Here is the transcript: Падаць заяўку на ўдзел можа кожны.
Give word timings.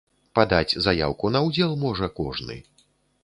Падаць 0.37 0.77
заяўку 0.85 1.29
на 1.35 1.39
ўдзел 1.47 1.75
можа 1.85 2.09
кожны. 2.21 2.57